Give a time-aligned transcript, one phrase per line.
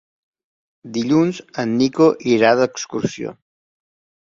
[0.95, 3.37] Dilluns en Nico irà d'excursió.